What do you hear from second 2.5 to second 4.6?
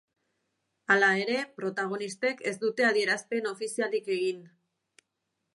ez dute adierazpen ofizialik egin.